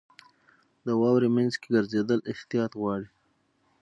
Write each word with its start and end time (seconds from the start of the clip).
•د 0.85 0.87
واورې 1.01 1.29
مینځ 1.35 1.53
کې 1.61 1.67
ګرځېدل 1.75 2.19
احتیاط 2.31 2.71
غواړي. 2.79 3.09